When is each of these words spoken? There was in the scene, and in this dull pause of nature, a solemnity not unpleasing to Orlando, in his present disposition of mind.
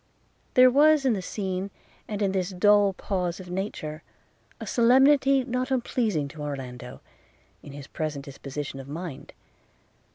There 0.55 0.71
was 0.71 1.05
in 1.05 1.13
the 1.13 1.21
scene, 1.21 1.69
and 2.07 2.23
in 2.23 2.31
this 2.31 2.49
dull 2.49 2.93
pause 2.93 3.39
of 3.39 3.51
nature, 3.51 4.01
a 4.59 4.65
solemnity 4.65 5.43
not 5.43 5.69
unpleasing 5.69 6.27
to 6.29 6.41
Orlando, 6.41 7.01
in 7.61 7.73
his 7.73 7.85
present 7.85 8.25
disposition 8.25 8.79
of 8.79 8.87
mind. 8.87 9.31